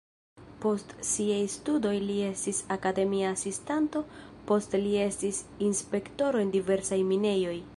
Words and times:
Post 0.61 0.93
siaj 1.09 1.41
studoj 1.55 1.91
li 2.05 2.15
estis 2.29 2.61
akademia 2.75 3.27
asistanto, 3.35 4.01
poste 4.53 4.81
li 4.87 4.97
estis 5.03 5.43
inspektoro 5.67 6.43
en 6.47 6.55
diversaj 6.57 7.01
minejoj. 7.13 7.57